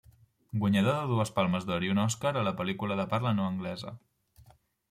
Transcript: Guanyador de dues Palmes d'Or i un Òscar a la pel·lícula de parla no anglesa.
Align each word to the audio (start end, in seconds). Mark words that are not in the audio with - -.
Guanyador 0.63 0.95
de 1.01 1.11
dues 1.11 1.33
Palmes 1.35 1.67
d'Or 1.71 1.85
i 1.89 1.93
un 1.97 2.01
Òscar 2.05 2.33
a 2.41 2.45
la 2.49 2.57
pel·lícula 2.63 2.99
de 3.03 3.09
parla 3.15 3.35
no 3.41 3.49
anglesa. 3.51 3.93